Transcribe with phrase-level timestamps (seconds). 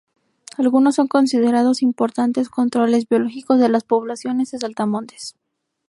[0.57, 5.35] Algunos son considerados importantes controles biológicos de las poblaciones de saltamontes.